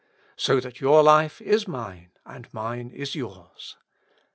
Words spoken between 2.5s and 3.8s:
mine is yours."